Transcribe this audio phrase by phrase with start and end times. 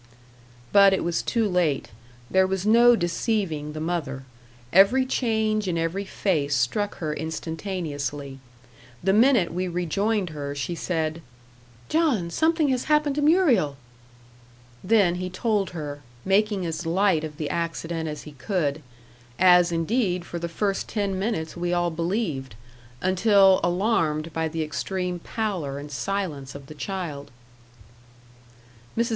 [0.71, 1.89] But it was too late.
[2.27, 4.23] There was no deceiving the mother.
[4.73, 8.39] Every change in every face struck her instantaneously.
[9.03, 11.21] The minute we rejoined her she said:
[11.87, 13.77] "John, something has happened to Muriel."
[14.83, 18.81] Then he told her, making as light of the accident as he could;
[19.37, 22.55] as, indeed, for the first ten minutes we all believed,
[23.03, 27.29] until alarmed by the extreme pallor and silence of the child.
[28.97, 29.09] Mrs.